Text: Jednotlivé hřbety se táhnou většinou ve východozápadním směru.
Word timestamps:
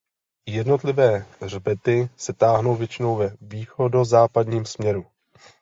Jednotlivé 0.47 1.25
hřbety 1.41 2.09
se 2.17 2.33
táhnou 2.33 2.75
většinou 2.75 3.15
ve 3.15 3.35
východozápadním 3.41 4.65
směru. 4.65 5.05